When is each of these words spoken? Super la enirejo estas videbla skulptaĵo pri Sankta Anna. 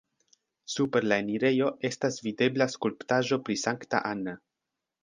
Super 0.75 1.03
la 1.11 1.19
enirejo 1.25 1.69
estas 1.91 2.19
videbla 2.29 2.71
skulptaĵo 2.77 3.41
pri 3.47 3.61
Sankta 3.67 4.07
Anna. 4.15 4.37